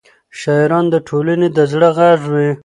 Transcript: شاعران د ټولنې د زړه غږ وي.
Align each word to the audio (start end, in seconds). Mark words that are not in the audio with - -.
شاعران 0.39 0.85
د 0.93 0.95
ټولنې 1.07 1.47
د 1.57 1.59
زړه 1.71 1.89
غږ 1.97 2.19
وي. 2.33 2.49